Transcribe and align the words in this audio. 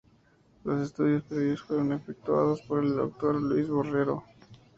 Los 0.63 0.81
estudios 0.81 1.21
previos 1.21 1.61
fueron 1.61 1.93
efectuados 1.93 2.59
por 2.63 2.83
el 2.83 2.95
doctor 2.95 3.39
Luis 3.39 3.67
Borrero. 3.69 4.23